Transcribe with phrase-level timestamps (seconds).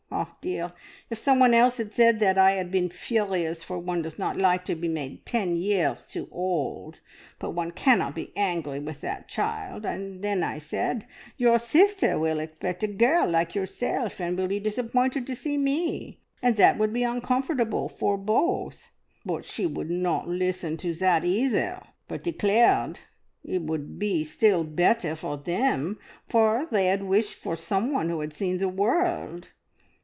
[0.13, 0.73] Ah, dear!
[1.09, 4.65] If someone else had said that, I had been furious, for one does not like
[4.65, 6.99] to be made ten years too old,
[7.39, 9.83] but one cannot be angry with that child.
[9.83, 11.07] Then I said,
[11.39, 16.19] `Your sister will expect a girl like yourself, and will be disappointed to see me,
[16.43, 18.89] and that would be uncomfortable for both.'
[19.25, 22.99] But she would not listen to that either, but declared
[23.45, 25.97] it would be still better for them,
[26.27, 29.47] for they had wished for someone who had seen the world.